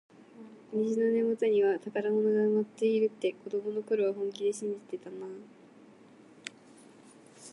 [0.73, 5.29] 虹の根元には宝物が埋まっているって、子どもの頃は本気で信じてたなあ。